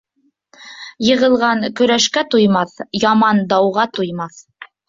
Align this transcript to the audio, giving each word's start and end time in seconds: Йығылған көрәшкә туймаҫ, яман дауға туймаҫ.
Йығылған 1.07 1.61
көрәшкә 1.81 2.25
туймаҫ, 2.37 2.75
яман 3.05 3.45
дауға 3.55 3.89
туймаҫ. 4.01 4.43